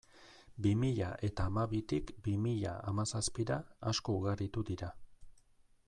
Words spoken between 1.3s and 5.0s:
hamabitik bi mila hamazazpira, asko ugaritu dira.